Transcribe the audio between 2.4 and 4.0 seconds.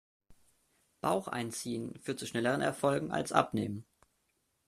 Erfolgen als Abnehmen.